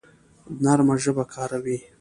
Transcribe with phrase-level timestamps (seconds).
[0.63, 1.77] نرمه ژبه کاروئ